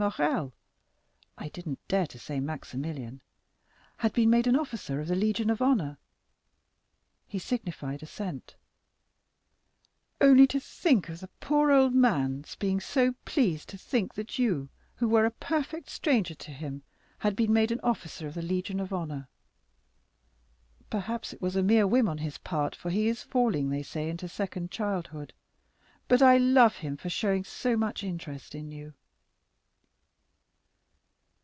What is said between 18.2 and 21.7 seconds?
of the Legion of Honor! Perhaps it was a